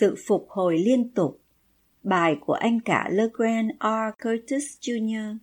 [0.00, 1.42] Sự phục hồi liên tục
[2.02, 4.24] Bài của anh cả LeGrand R.
[4.24, 5.36] Curtis Jr.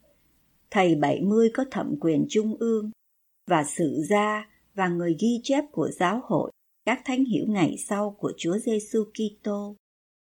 [0.72, 2.92] Thầy 70 có thẩm quyền trung ương
[3.48, 6.52] và sự gia và người ghi chép của giáo hội
[6.86, 9.76] các thánh hiểu ngày sau của Chúa Giêsu Kitô,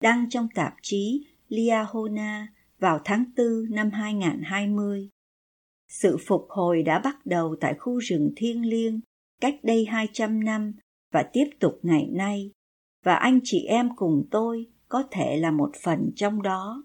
[0.01, 2.47] đăng trong tạp chí Liahona
[2.79, 5.09] vào tháng 4 năm 2020.
[5.87, 8.99] Sự phục hồi đã bắt đầu tại khu rừng thiêng liêng
[9.41, 10.73] cách đây 200 năm
[11.11, 12.51] và tiếp tục ngày nay
[13.03, 16.83] và anh chị em cùng tôi có thể là một phần trong đó.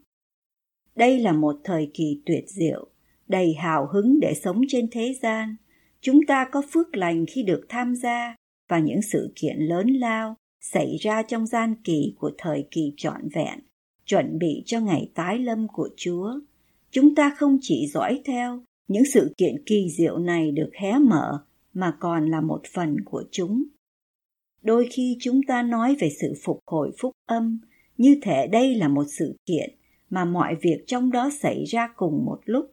[0.97, 2.87] Đây là một thời kỳ tuyệt diệu,
[3.29, 5.57] đầy hào hứng để sống trên thế gian.
[6.01, 8.37] Chúng ta có phước lành khi được tham gia
[8.69, 13.29] vào những sự kiện lớn lao xảy ra trong gian kỳ của thời kỳ trọn
[13.35, 13.59] vẹn,
[14.07, 16.31] chuẩn bị cho ngày tái lâm của Chúa.
[16.91, 21.45] Chúng ta không chỉ dõi theo những sự kiện kỳ diệu này được hé mở
[21.75, 23.65] mà còn là một phần của chúng
[24.65, 27.61] đôi khi chúng ta nói về sự phục hồi phúc âm
[27.97, 29.71] như thể đây là một sự kiện
[30.11, 32.71] mà mọi việc trong đó xảy ra cùng một lúc.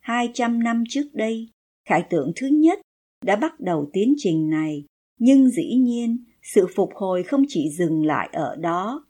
[0.00, 1.48] Hai trăm năm trước đây,
[1.88, 2.80] khải tượng thứ nhất
[3.24, 4.84] đã bắt đầu tiến trình này,
[5.18, 9.06] nhưng dĩ nhiên sự phục hồi không chỉ dừng lại ở đó.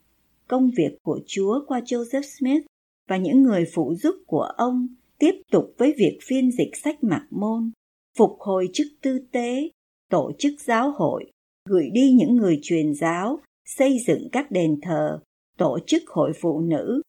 [0.47, 2.65] Công việc của Chúa qua Joseph Smith
[3.09, 4.87] và những người phụ giúp của ông
[5.19, 7.71] tiếp tục với việc phiên dịch sách mạc môn,
[8.17, 9.69] phục hồi chức tư tế,
[10.09, 11.31] tổ chức giáo hội
[11.69, 15.19] gửi đi những người truyền giáo, xây dựng các đền thờ,
[15.57, 17.01] tổ chức hội phụ nữ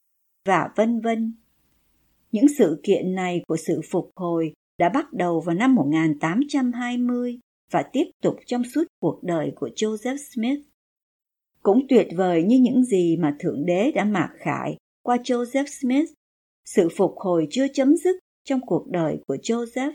[0.46, 1.34] và vân vân.
[2.32, 7.38] Những sự kiện này của sự phục hồi đã bắt đầu vào năm 1820
[7.70, 10.60] và tiếp tục trong suốt cuộc đời của Joseph Smith.
[11.62, 16.10] Cũng tuyệt vời như những gì mà Thượng Đế đã mặc khải qua Joseph Smith,
[16.64, 19.92] sự phục hồi chưa chấm dứt trong cuộc đời của Joseph.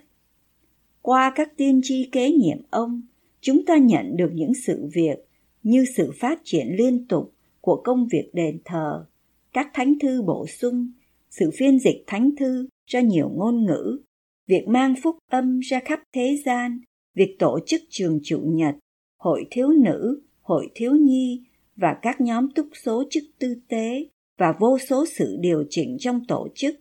[1.02, 3.02] Qua các tiên tri kế nhiệm ông,
[3.46, 5.18] chúng ta nhận được những sự việc
[5.64, 9.06] như sự phát triển liên tục của công việc đền thờ,
[9.54, 10.92] các thánh thư bổ sung,
[11.30, 14.00] sự phiên dịch thánh thư ra nhiều ngôn ngữ,
[14.48, 16.80] việc mang phúc âm ra khắp thế gian,
[17.16, 18.76] việc tổ chức trường chủ nhật,
[19.20, 21.42] hội thiếu nữ, hội thiếu nhi
[21.76, 24.08] và các nhóm túc số chức tư tế
[24.38, 26.76] và vô số sự điều chỉnh trong tổ chức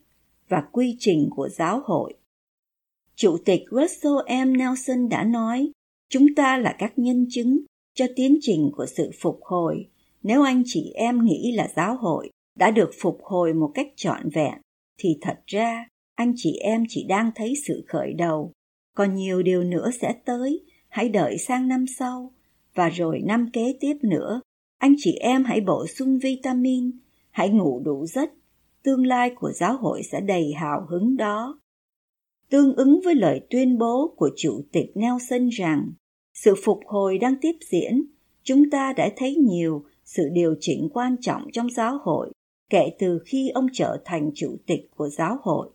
[0.49, 2.15] và quy trình của giáo hội.
[3.15, 4.53] Chủ tịch Russell M.
[4.53, 5.71] Nelson đã nói
[6.15, 7.61] Chúng ta là các nhân chứng
[7.95, 9.89] cho tiến trình của sự phục hồi.
[10.23, 14.29] Nếu anh chị em nghĩ là giáo hội đã được phục hồi một cách trọn
[14.31, 14.55] vẹn,
[14.99, 18.53] thì thật ra anh chị em chỉ đang thấy sự khởi đầu.
[18.97, 22.33] Còn nhiều điều nữa sẽ tới, hãy đợi sang năm sau.
[22.75, 24.41] Và rồi năm kế tiếp nữa,
[24.79, 26.91] anh chị em hãy bổ sung vitamin,
[27.31, 28.31] hãy ngủ đủ giấc.
[28.83, 31.59] Tương lai của giáo hội sẽ đầy hào hứng đó
[32.55, 35.91] tương ứng với lời tuyên bố của Chủ tịch Nelson rằng
[36.35, 38.05] sự phục hồi đang tiếp diễn,
[38.43, 42.31] chúng ta đã thấy nhiều sự điều chỉnh quan trọng trong giáo hội
[42.71, 45.71] kể từ khi ông trở thành chủ tịch của giáo hội.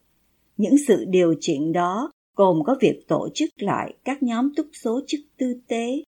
[0.58, 5.02] Những sự điều chỉnh đó gồm có việc tổ chức lại các nhóm túc số
[5.08, 6.03] chức tư tế,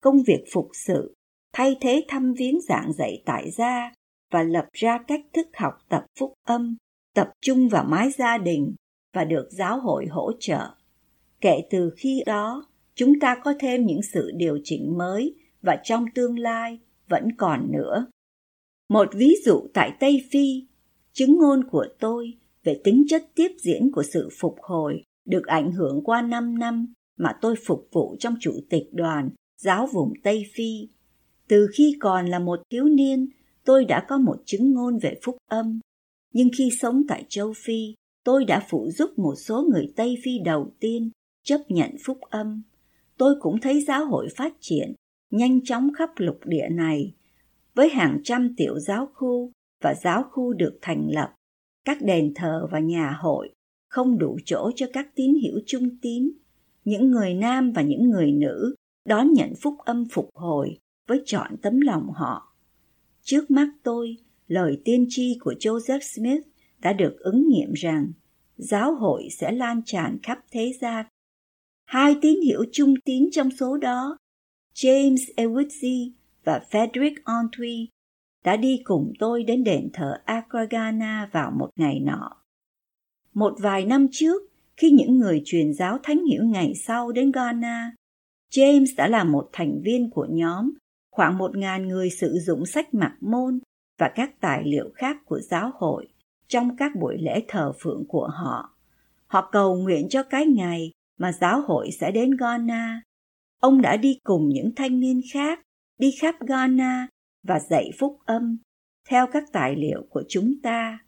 [0.00, 1.14] công việc phục sự,
[1.52, 3.92] thay thế thăm viếng giảng dạy tại gia
[4.32, 6.76] và lập ra cách thức học tập phúc âm,
[7.14, 8.74] tập trung vào mái gia đình
[9.14, 10.70] và được giáo hội hỗ trợ.
[11.40, 16.04] Kể từ khi đó, chúng ta có thêm những sự điều chỉnh mới và trong
[16.14, 16.78] tương lai
[17.08, 18.06] vẫn còn nữa.
[18.88, 20.66] Một ví dụ tại Tây Phi,
[21.12, 22.32] chứng ngôn của tôi
[22.64, 26.92] về tính chất tiếp diễn của sự phục hồi được ảnh hưởng qua 5 năm
[27.16, 29.30] mà tôi phục vụ trong chủ tịch đoàn
[29.60, 30.88] giáo vùng Tây Phi.
[31.48, 33.28] Từ khi còn là một thiếu niên,
[33.64, 35.80] tôi đã có một chứng ngôn về phúc âm.
[36.32, 40.38] Nhưng khi sống tại châu Phi, tôi đã phụ giúp một số người Tây Phi
[40.38, 41.10] đầu tiên
[41.44, 42.62] chấp nhận phúc âm.
[43.18, 44.94] Tôi cũng thấy giáo hội phát triển
[45.30, 47.14] nhanh chóng khắp lục địa này,
[47.74, 49.52] với hàng trăm tiểu giáo khu
[49.82, 51.34] và giáo khu được thành lập,
[51.84, 53.50] các đền thờ và nhà hội
[53.88, 56.30] không đủ chỗ cho các tín hữu trung tín,
[56.84, 58.74] những người nam và những người nữ
[59.04, 60.78] đón nhận phúc âm phục hồi
[61.08, 62.54] với trọn tấm lòng họ.
[63.22, 64.16] Trước mắt tôi,
[64.48, 66.42] lời tiên tri của Joseph Smith
[66.78, 68.12] đã được ứng nghiệm rằng
[68.56, 71.06] giáo hội sẽ lan tràn khắp thế gian
[71.84, 74.16] Hai tín hiệu trung tín trong số đó,
[74.74, 76.10] James Ewitsy
[76.44, 77.86] và Frederick Ontwi,
[78.44, 82.30] đã đi cùng tôi đến đền thờ Akragana vào một ngày nọ.
[83.34, 84.42] Một vài năm trước,
[84.76, 87.92] khi những người truyền giáo thánh hiểu ngày sau đến Ghana,
[88.52, 90.70] James đã là một thành viên của nhóm,
[91.10, 93.58] khoảng một ngàn người sử dụng sách mặc môn
[93.98, 96.08] và các tài liệu khác của giáo hội
[96.48, 98.76] trong các buổi lễ thờ phượng của họ.
[99.26, 103.02] Họ cầu nguyện cho cái ngày mà giáo hội sẽ đến Ghana.
[103.60, 105.60] Ông đã đi cùng những thanh niên khác
[105.98, 107.08] đi khắp Ghana
[107.42, 108.58] và dạy phúc âm
[109.08, 110.98] theo các tài liệu của chúng ta.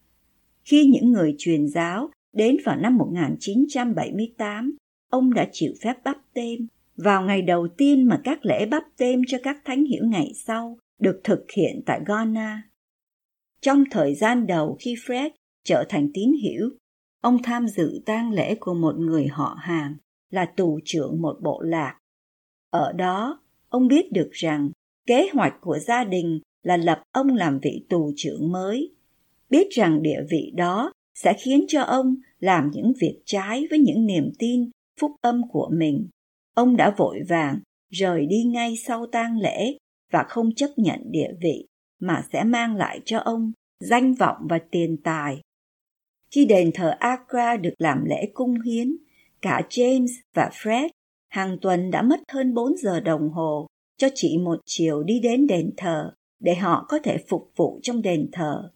[0.65, 4.77] Khi những người truyền giáo đến vào năm 1978,
[5.11, 6.67] ông đã chịu phép bắp tên
[6.97, 10.79] vào ngày đầu tiên mà các lễ bắp tên cho các thánh hiểu ngày sau
[11.01, 12.63] được thực hiện tại Ghana.
[13.61, 15.31] Trong thời gian đầu khi Fred
[15.65, 16.71] trở thành tín hiểu,
[17.27, 19.97] ông tham dự tang lễ của một người họ hàng
[20.31, 21.99] là tù trưởng một bộ lạc.
[22.71, 24.71] Ở đó, ông biết được rằng
[25.07, 28.95] kế hoạch của gia đình là lập ông làm vị tù trưởng mới,
[29.51, 34.07] biết rằng địa vị đó sẽ khiến cho ông làm những việc trái với những
[34.07, 34.71] niềm tin
[35.01, 36.09] phúc âm của mình.
[36.55, 37.61] Ông đã vội vàng
[37.93, 39.77] rời đi ngay sau tang lễ
[40.13, 41.67] và không chấp nhận địa vị
[42.01, 45.41] mà sẽ mang lại cho ông danh vọng và tiền tài.
[46.31, 48.97] Khi đền thờ Accra được làm lễ cung hiến,
[49.43, 50.89] cả James và Fred
[51.29, 55.47] hàng tuần đã mất hơn 4 giờ đồng hồ cho chỉ một chiều đi đến
[55.47, 58.71] đền thờ để họ có thể phục vụ trong đền thờ.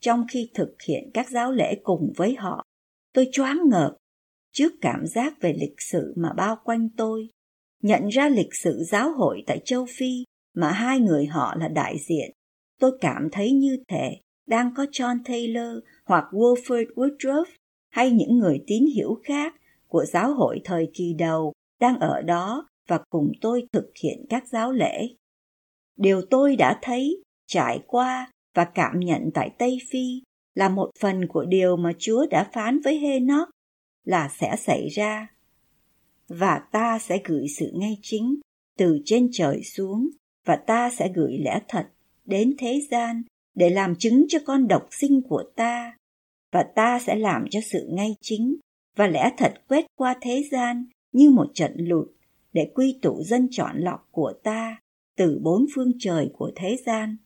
[0.00, 2.64] Trong khi thực hiện các giáo lễ cùng với họ,
[3.12, 3.96] tôi choáng ngợp
[4.52, 7.28] trước cảm giác về lịch sử mà bao quanh tôi,
[7.82, 10.24] nhận ra lịch sử giáo hội tại châu Phi
[10.54, 12.30] mà hai người họ là đại diện.
[12.80, 17.44] Tôi cảm thấy như thể đang có John Taylor hoặc Wilford Woodruff
[17.90, 19.54] hay những người tín hiểu khác
[19.88, 24.48] của giáo hội thời kỳ đầu đang ở đó và cùng tôi thực hiện các
[24.48, 25.08] giáo lễ.
[25.96, 30.22] Điều tôi đã thấy, trải qua và cảm nhận tại Tây Phi
[30.54, 33.48] là một phần của điều mà Chúa đã phán với Henoch
[34.04, 35.28] là sẽ xảy ra.
[36.28, 38.40] Và ta sẽ gửi sự ngay chính
[38.78, 40.08] từ trên trời xuống
[40.44, 41.88] và ta sẽ gửi lẽ thật
[42.24, 43.22] đến thế gian
[43.56, 45.96] để làm chứng cho con độc sinh của ta,
[46.52, 48.56] và ta sẽ làm cho sự ngay chính
[48.96, 52.08] và lẽ thật quét qua thế gian như một trận lụt,
[52.52, 54.80] để quy tụ dân chọn lọc của ta
[55.16, 57.16] từ bốn phương trời của thế gian.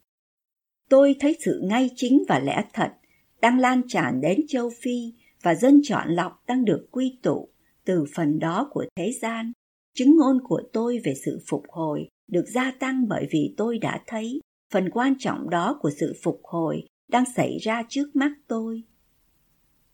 [0.88, 2.92] Tôi thấy sự ngay chính và lẽ thật
[3.40, 5.12] đang lan tràn đến châu Phi,
[5.42, 7.48] và dân chọn lọc đang được quy tụ
[7.84, 9.52] từ phần đó của thế gian.
[9.94, 14.02] Chứng ngôn của tôi về sự phục hồi được gia tăng bởi vì tôi đã
[14.06, 18.82] thấy phần quan trọng đó của sự phục hồi đang xảy ra trước mắt tôi.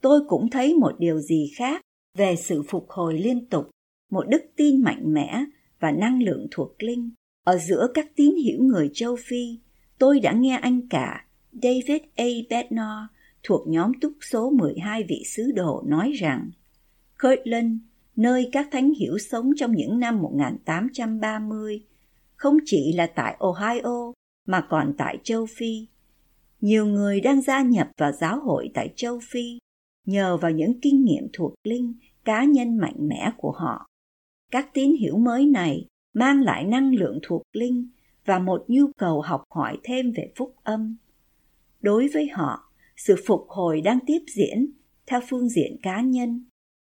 [0.01, 1.81] Tôi cũng thấy một điều gì khác
[2.15, 3.71] về sự phục hồi liên tục
[4.11, 5.45] một đức tin mạnh mẽ
[5.81, 7.11] và năng lượng thuộc linh
[7.45, 9.59] ở giữa các tín hữu người châu Phi.
[9.99, 12.25] Tôi đã nghe anh cả David A.
[12.51, 13.05] Bednar
[13.43, 16.51] thuộc nhóm túc số 12 vị sứ đồ nói rằng
[17.23, 17.73] Kirtland,
[18.17, 21.85] nơi các thánh hiểu sống trong những năm 1830,
[22.37, 24.13] không chỉ là tại Ohio
[24.47, 25.87] mà còn tại châu Phi.
[26.61, 29.59] Nhiều người đang gia nhập vào giáo hội tại châu Phi
[30.07, 33.87] nhờ vào những kinh nghiệm thuộc linh cá nhân mạnh mẽ của họ.
[34.53, 37.89] Các tín hiểu mới này mang lại năng lượng thuộc linh
[38.25, 40.97] và một nhu cầu học hỏi thêm về phúc âm.
[41.81, 44.67] Đối với họ, sự phục hồi đang tiếp diễn
[45.07, 46.45] theo phương diện cá nhân.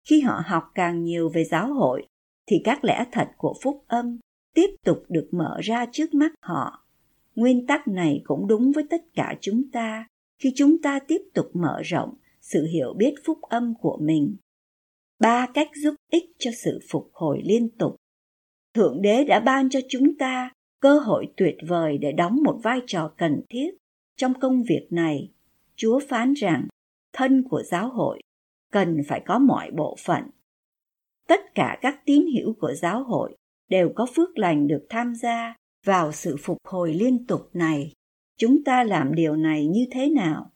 [0.08, 2.06] Khi họ học càng nhiều về giáo hội,
[2.46, 4.18] thì các lẽ thật của phúc âm
[4.54, 6.86] tiếp tục được mở ra trước mắt họ.
[7.40, 10.06] Nguyên tắc này cũng đúng với tất cả chúng ta
[10.38, 14.36] khi chúng ta tiếp tục mở rộng sự hiểu biết phúc âm của mình.
[15.18, 17.96] Ba cách giúp ích cho sự phục hồi liên tục.
[18.74, 22.80] Thượng đế đã ban cho chúng ta cơ hội tuyệt vời để đóng một vai
[22.86, 23.70] trò cần thiết
[24.16, 25.32] trong công việc này.
[25.76, 26.68] Chúa phán rằng,
[27.12, 28.20] thân của giáo hội
[28.72, 30.22] cần phải có mọi bộ phận.
[31.28, 33.36] Tất cả các tín hữu của giáo hội
[33.68, 37.92] đều có phước lành được tham gia vào sự phục hồi liên tục này
[38.38, 40.50] chúng ta làm điều này như thế nào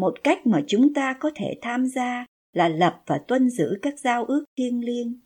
[0.00, 4.00] một cách mà chúng ta có thể tham gia là lập và tuân giữ các
[4.00, 5.20] giao ước thiêng liêng.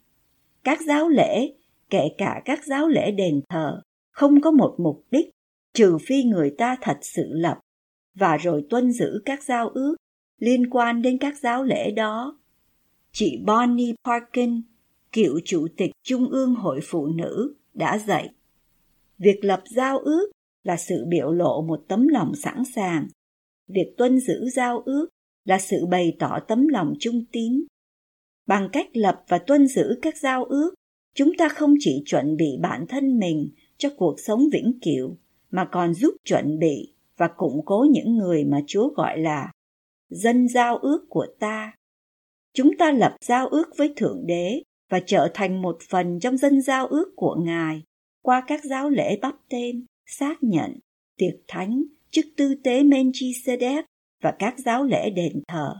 [0.64, 1.52] Các giáo lễ,
[1.90, 5.30] kể cả các giáo lễ đền thờ, không có một mục đích
[5.74, 7.58] trừ phi người ta thật sự lập
[8.14, 9.96] và rồi tuân giữ các giao ước
[10.38, 12.38] liên quan đến các giáo lễ đó.
[13.12, 14.62] Chị Bonnie Parkin,
[15.12, 18.30] cựu chủ tịch Trung ương Hội Phụ Nữ, đã dạy.
[19.18, 20.30] Việc lập giao ước
[20.64, 23.08] là sự biểu lộ một tấm lòng sẵn sàng.
[23.68, 25.08] Việc tuân giữ giao ước
[25.44, 27.64] là sự bày tỏ tấm lòng trung tín.
[28.46, 30.74] Bằng cách lập và tuân giữ các giao ước,
[31.14, 35.16] chúng ta không chỉ chuẩn bị bản thân mình cho cuộc sống vĩnh cửu,
[35.50, 39.52] mà còn giúp chuẩn bị và củng cố những người mà Chúa gọi là
[40.10, 41.72] dân giao ước của ta.
[42.54, 46.62] Chúng ta lập giao ước với Thượng Đế và trở thành một phần trong dân
[46.62, 47.82] giao ước của Ngài
[48.24, 50.78] qua các giáo lễ bắp tên, xác nhận,
[51.16, 53.82] tiệc thánh, chức tư tế Melchizedek
[54.22, 55.74] và các giáo lễ đền thờ.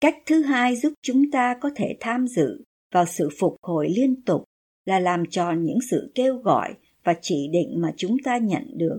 [0.00, 4.22] Cách thứ hai giúp chúng ta có thể tham dự vào sự phục hồi liên
[4.22, 4.44] tục
[4.84, 8.98] là làm tròn những sự kêu gọi và chỉ định mà chúng ta nhận được.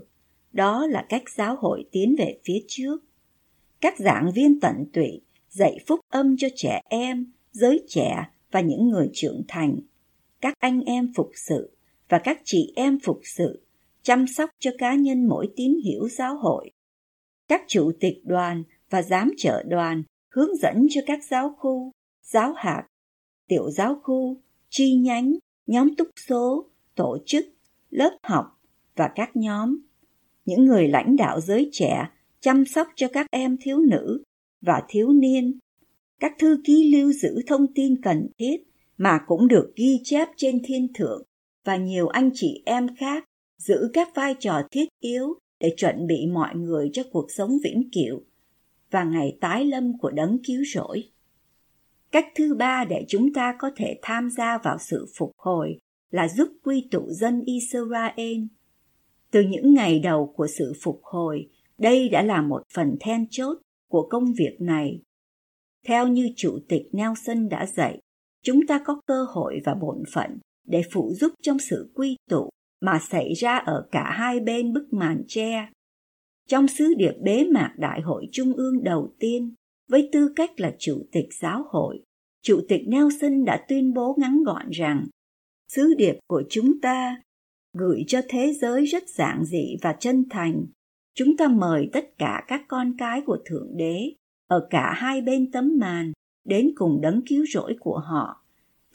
[0.52, 2.98] Đó là cách giáo hội tiến về phía trước.
[3.82, 8.90] Các giảng viên tận tụy dạy phúc âm cho trẻ em, giới trẻ và những
[8.90, 9.80] người trưởng thành.
[10.42, 11.75] Các anh em phục sự
[12.10, 13.66] và các chị em phục sự
[14.04, 16.72] chăm sóc cho cá nhân mỗi tín hiểu giáo hội.
[17.48, 21.92] Các chủ tịch đoàn và giám trợ đoàn hướng dẫn cho các giáo khu,
[22.24, 22.84] giáo hạt,
[23.48, 25.34] tiểu giáo khu, chi nhánh,
[25.68, 27.46] nhóm túc số, tổ chức,
[27.90, 28.46] lớp học
[28.96, 29.78] và các nhóm.
[30.46, 32.10] Những người lãnh đạo giới trẻ
[32.40, 34.24] chăm sóc cho các em thiếu nữ
[34.62, 35.60] và thiếu niên.
[36.20, 38.58] Các thư ký lưu giữ thông tin cần thiết
[38.98, 41.24] mà cũng được ghi chép trên thiên thượng
[41.66, 43.26] và nhiều anh chị em khác
[43.58, 47.90] giữ các vai trò thiết yếu để chuẩn bị mọi người cho cuộc sống vĩnh
[47.92, 48.24] cửu
[48.92, 51.04] và ngày tái lâm của đấng cứu rỗi.
[52.12, 55.80] Cách thứ ba để chúng ta có thể tham gia vào sự phục hồi
[56.12, 58.44] là giúp quy tụ dân Israel.
[59.32, 63.58] Từ những ngày đầu của sự phục hồi, đây đã là một phần then chốt
[63.90, 65.02] của công việc này.
[65.86, 68.00] Theo như Chủ tịch Nelson đã dạy,
[68.44, 72.50] chúng ta có cơ hội và bổn phận để phụ giúp trong sự quy tụ
[72.82, 75.70] mà xảy ra ở cả hai bên bức màn tre.
[76.48, 79.54] Trong sứ điệp bế mạc Đại hội Trung ương đầu tiên,
[79.90, 82.04] với tư cách là Chủ tịch giáo hội,
[82.44, 85.08] Chủ tịch Nelson đã tuyên bố ngắn gọn rằng
[85.68, 87.22] sứ điệp của chúng ta
[87.74, 90.66] gửi cho thế giới rất giản dị và chân thành.
[91.16, 94.12] Chúng ta mời tất cả các con cái của Thượng Đế
[94.48, 96.12] ở cả hai bên tấm màn
[96.46, 98.45] đến cùng đấng cứu rỗi của họ,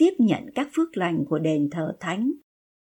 [0.00, 2.33] tiếp nhận các phước lành của đền thờ thánh,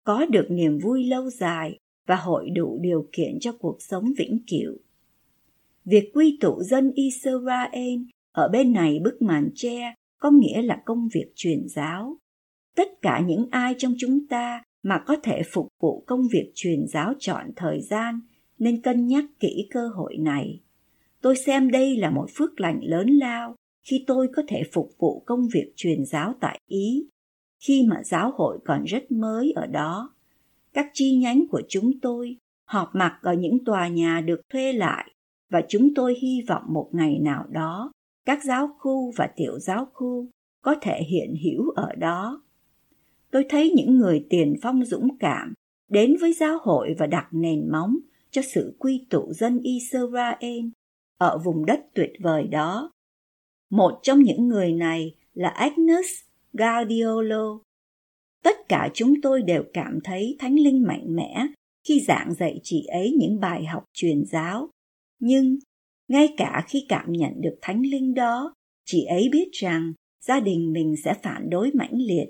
[0.05, 4.39] có được niềm vui lâu dài và hội đủ điều kiện cho cuộc sống vĩnh
[4.47, 4.77] cửu.
[5.85, 7.99] Việc quy tụ dân Israel
[8.33, 12.17] ở bên này bức màn tre có nghĩa là công việc truyền giáo.
[12.77, 16.87] Tất cả những ai trong chúng ta mà có thể phục vụ công việc truyền
[16.87, 18.21] giáo chọn thời gian
[18.59, 20.61] nên cân nhắc kỹ cơ hội này.
[21.21, 25.23] Tôi xem đây là một phước lành lớn lao khi tôi có thể phục vụ
[25.27, 27.09] công việc truyền giáo tại Ý,
[27.65, 30.15] khi mà giáo hội còn rất mới ở đó.
[30.73, 35.11] Các chi nhánh của chúng tôi họp mặt ở những tòa nhà được thuê lại
[35.51, 37.93] và chúng tôi hy vọng một ngày nào đó,
[38.25, 40.27] các giáo khu và tiểu giáo khu
[40.63, 42.43] có thể hiện hữu ở đó.
[43.31, 45.55] Tôi thấy những người tiền phong dũng cảm
[45.89, 47.97] đến với giáo hội và đặt nền móng
[48.31, 50.67] cho sự quy tụ dân Israel
[51.19, 52.91] ở vùng đất tuyệt vời đó.
[53.73, 56.07] Một trong những người này là Agnes
[56.53, 57.59] Guardiolo.
[58.43, 61.47] Tất cả chúng tôi đều cảm thấy Thánh Linh mạnh mẽ
[61.89, 64.69] khi giảng dạy chị ấy những bài học truyền giáo.
[65.19, 65.59] Nhưng,
[66.09, 69.93] ngay cả khi cảm nhận được Thánh Linh đó, chị ấy biết rằng
[70.25, 72.27] gia đình mình sẽ phản đối mãnh liệt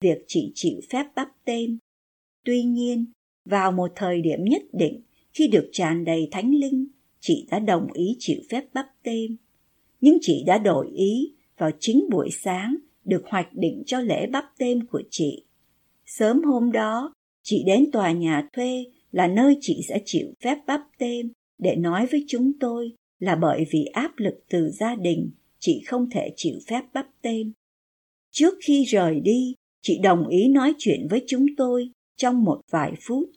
[0.00, 1.78] việc chị chịu phép bắp tên.
[2.44, 3.04] Tuy nhiên,
[3.44, 6.86] vào một thời điểm nhất định, khi được tràn đầy Thánh Linh,
[7.20, 9.36] chị đã đồng ý chịu phép bắp tên.
[10.02, 14.44] Nhưng chị đã đổi ý vào chính buổi sáng được hoạch định cho lễ bắp
[14.58, 15.44] tên của chị.
[16.06, 20.80] Sớm hôm đó, chị đến tòa nhà thuê là nơi chị sẽ chịu phép bắp
[20.98, 25.82] tên để nói với chúng tôi là bởi vì áp lực từ gia đình chị
[25.86, 27.52] không thể chịu phép bắp tên.
[28.30, 32.92] Trước khi rời đi, chị đồng ý nói chuyện với chúng tôi trong một vài
[33.00, 33.30] phút.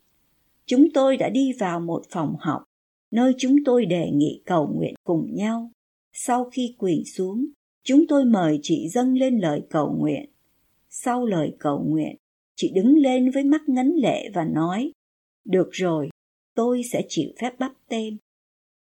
[0.66, 2.64] Chúng tôi đã đi vào một phòng học,
[3.12, 5.72] nơi chúng tôi đề nghị cầu nguyện cùng nhau.
[6.18, 7.46] Sau khi quỳ xuống,
[7.84, 10.30] chúng tôi mời chị dâng lên lời cầu nguyện.
[10.90, 12.16] Sau lời cầu nguyện,
[12.56, 14.92] chị đứng lên với mắt ngấn lệ và nói,
[15.46, 16.10] được rồi,
[16.54, 18.18] tôi sẽ chịu phép bắp tên.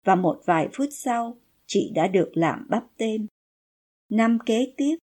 [0.04, 3.26] Và một vài phút sau, chị đã được làm bắp tên.
[4.10, 4.96] Năm kế tiếp,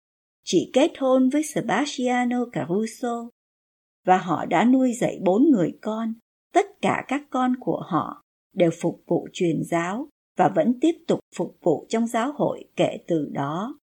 [0.44, 3.30] chị kết hôn với Sebastiano Caruso
[4.06, 6.14] và họ đã nuôi dạy bốn người con.
[6.54, 8.24] Tất cả các con của họ
[8.54, 12.98] đều phục vụ truyền giáo và vẫn tiếp tục phục vụ trong giáo hội kể
[13.08, 13.80] từ đó.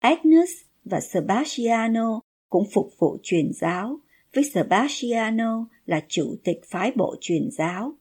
[0.00, 0.50] Agnes
[0.84, 4.00] và Sebastiano cũng phục vụ truyền giáo,
[4.34, 7.92] với Sebastiano là chủ tịch phái bộ truyền giáo.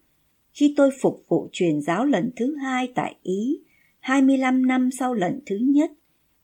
[0.54, 3.60] Khi tôi phục vụ truyền giáo lần thứ hai tại Ý,
[4.00, 5.92] 25 năm sau lần thứ nhất,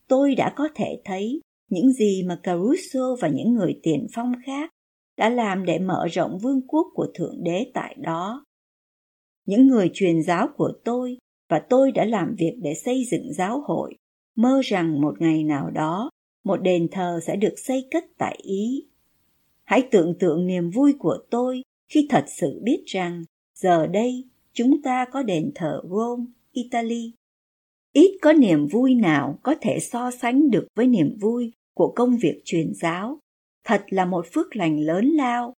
[0.07, 4.69] tôi đã có thể thấy những gì mà Caruso và những người tiền phong khác
[5.17, 8.45] đã làm để mở rộng vương quốc của Thượng Đế tại đó.
[9.45, 11.17] Những người truyền giáo của tôi
[11.49, 13.95] và tôi đã làm việc để xây dựng giáo hội,
[14.35, 16.09] mơ rằng một ngày nào đó
[16.43, 18.87] một đền thờ sẽ được xây cất tại Ý.
[19.63, 23.23] Hãy tưởng tượng niềm vui của tôi khi thật sự biết rằng
[23.55, 27.13] giờ đây chúng ta có đền thờ Rome, Italy.
[27.93, 32.17] Ít có niềm vui nào có thể so sánh được với niềm vui của công
[32.17, 33.19] việc truyền giáo.
[33.63, 35.53] Thật là một phước lành lớn lao.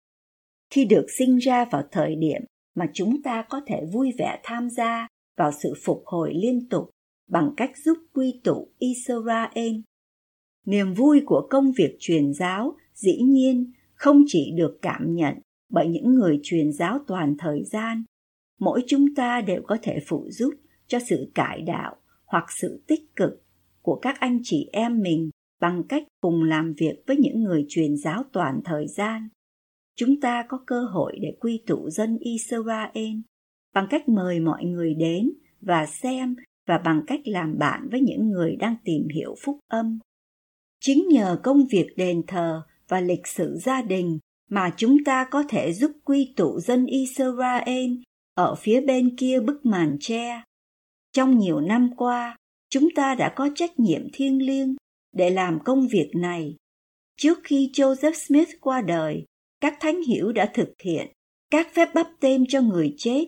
[0.70, 2.42] Khi được sinh ra vào thời điểm
[2.74, 6.90] mà chúng ta có thể vui vẻ tham gia vào sự phục hồi liên tục
[7.30, 9.76] bằng cách giúp quy tụ Israel.
[10.66, 15.34] Niềm vui của công việc truyền giáo dĩ nhiên không chỉ được cảm nhận
[15.72, 18.04] bởi những người truyền giáo toàn thời gian
[18.60, 20.54] mỗi chúng ta đều có thể phụ giúp
[20.86, 23.42] cho sự cải đạo hoặc sự tích cực
[23.82, 27.96] của các anh chị em mình bằng cách cùng làm việc với những người truyền
[27.96, 29.28] giáo toàn thời gian
[29.96, 33.16] chúng ta có cơ hội để quy tụ dân israel
[33.74, 38.28] bằng cách mời mọi người đến và xem và bằng cách làm bạn với những
[38.28, 39.98] người đang tìm hiểu phúc âm
[40.80, 44.18] chính nhờ công việc đền thờ và lịch sử gia đình
[44.50, 47.92] mà chúng ta có thể giúp quy tụ dân Israel
[48.34, 50.42] ở phía bên kia bức màn tre.
[51.12, 52.36] Trong nhiều năm qua,
[52.70, 54.76] chúng ta đã có trách nhiệm thiêng liêng
[55.12, 56.56] để làm công việc này.
[57.16, 59.24] Trước khi Joseph Smith qua đời,
[59.62, 61.12] các thánh hiểu đã thực hiện
[61.50, 63.24] các phép bắp tên cho người chết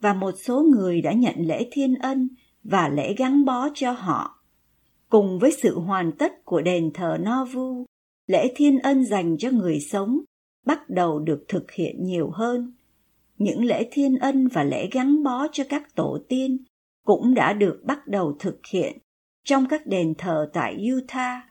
[0.00, 2.28] và một số người đã nhận lễ thiên ân
[2.62, 4.44] và lễ gắn bó cho họ.
[5.08, 7.86] Cùng với sự hoàn tất của đền thờ Novu,
[8.26, 10.18] lễ thiên ân dành cho người sống
[10.66, 12.74] bắt đầu được thực hiện nhiều hơn.
[13.36, 16.64] Những lễ thiên ân và lễ gắn bó cho các tổ tiên
[17.04, 18.98] cũng đã được bắt đầu thực hiện
[19.44, 21.42] trong các đền thờ tại Utah.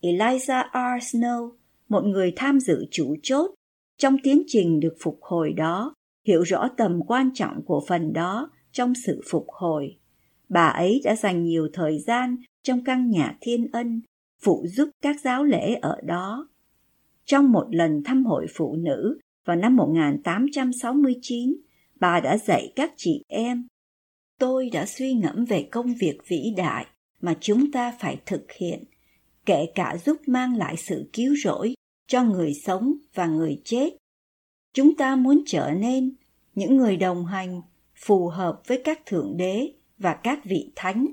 [0.00, 1.16] Eliza R.
[1.16, 1.50] Snow,
[1.88, 3.50] một người tham dự chủ chốt
[3.98, 5.94] trong tiến trình được phục hồi đó,
[6.26, 9.98] hiểu rõ tầm quan trọng của phần đó trong sự phục hồi.
[10.48, 14.00] Bà ấy đã dành nhiều thời gian trong căn nhà thiên ân,
[14.42, 16.48] phụ giúp các giáo lễ ở đó.
[17.24, 21.56] Trong một lần thăm hội phụ nữ vào năm 1869,
[22.00, 23.66] bà đã dạy các chị em.
[24.38, 26.86] Tôi đã suy ngẫm về công việc vĩ đại
[27.20, 28.84] mà chúng ta phải thực hiện,
[29.48, 31.74] kể cả giúp mang lại sự cứu rỗi
[32.08, 33.90] cho người sống và người chết.
[34.74, 36.14] Chúng ta muốn trở nên
[36.54, 37.62] những người đồng hành
[37.96, 41.06] phù hợp với các thượng đế và các vị thánh.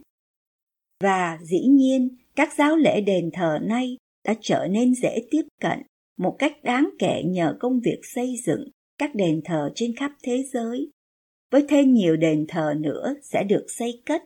[1.04, 5.82] Và dĩ nhiên, các giáo lễ đền thờ nay đã trở nên dễ tiếp cận
[6.18, 10.44] một cách đáng kể nhờ công việc xây dựng các đền thờ trên khắp thế
[10.54, 10.90] giới
[11.52, 14.24] với thêm nhiều đền thờ nữa sẽ được xây cất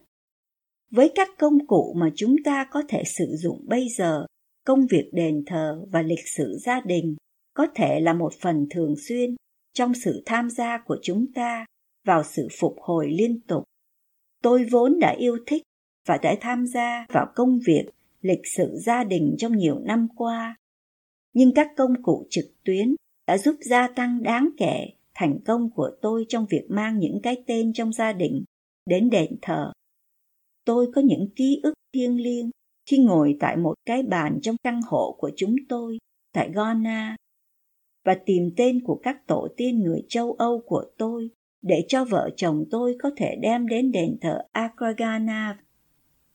[0.91, 4.25] với các công cụ mà chúng ta có thể sử dụng bây giờ,
[4.65, 7.15] công việc đền thờ và lịch sử gia đình
[7.53, 9.35] có thể là một phần thường xuyên
[9.73, 11.65] trong sự tham gia của chúng ta
[12.05, 13.63] vào sự phục hồi liên tục
[14.43, 15.63] tôi vốn đã yêu thích
[16.07, 17.83] và đã tham gia vào công việc
[18.21, 20.55] lịch sử gia đình trong nhiều năm qua
[21.33, 22.95] nhưng các công cụ trực tuyến
[23.27, 27.43] đã giúp gia tăng đáng kể thành công của tôi trong việc mang những cái
[27.47, 28.43] tên trong gia đình
[28.85, 29.71] đến đền thờ.
[30.69, 32.49] Tôi có những ký ức thiêng liêng
[32.89, 35.97] khi ngồi tại một cái bàn trong căn hộ của chúng tôi
[36.33, 37.15] tại Ghana
[38.05, 41.29] và tìm tên của các tổ tiên người châu Âu của tôi
[41.61, 45.59] để cho vợ chồng tôi có thể đem đến đền thờ Akragana.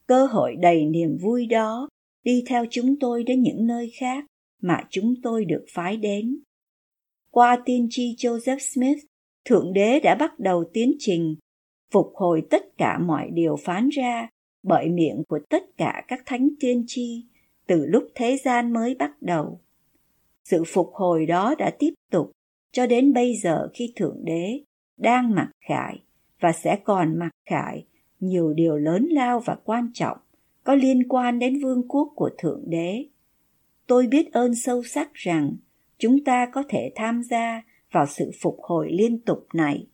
[0.07, 1.89] Cơ hội đầy niềm vui đó
[2.23, 4.25] đi theo chúng tôi đến những nơi khác
[4.61, 6.39] mà chúng tôi được phái đến.
[7.31, 9.05] Qua tiên tri Joseph Smith,
[9.45, 11.35] Thượng Đế đã bắt đầu tiến trình
[11.95, 14.29] phục hồi tất cả mọi điều phán ra
[14.63, 17.25] bởi miệng của tất cả các thánh tiên tri
[17.67, 19.59] từ lúc thế gian mới bắt đầu.
[20.43, 22.31] Sự phục hồi đó đã tiếp tục
[22.71, 24.59] cho đến bây giờ khi Thượng Đế
[24.97, 26.01] đang mặc khải
[26.39, 27.85] và sẽ còn mặc khải
[28.19, 30.17] nhiều điều lớn lao và quan trọng
[30.63, 33.05] có liên quan đến vương quốc của Thượng Đế
[33.87, 35.55] tôi biết ơn sâu sắc rằng
[35.97, 39.87] chúng ta có thể tham gia vào sự phục hồi liên tục này